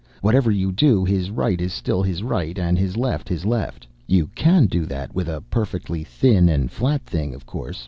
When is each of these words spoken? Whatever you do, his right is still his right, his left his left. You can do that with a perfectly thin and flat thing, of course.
Whatever 0.21 0.49
you 0.49 0.71
do, 0.71 1.05
his 1.05 1.29
right 1.29 1.61
is 1.61 1.71
still 1.71 2.01
his 2.01 2.23
right, 2.23 2.57
his 2.57 2.97
left 2.97 3.29
his 3.29 3.45
left. 3.45 3.85
You 4.07 4.31
can 4.33 4.65
do 4.65 4.87
that 4.87 5.13
with 5.13 5.27
a 5.29 5.41
perfectly 5.51 6.03
thin 6.03 6.49
and 6.49 6.71
flat 6.71 7.05
thing, 7.05 7.35
of 7.35 7.45
course. 7.45 7.79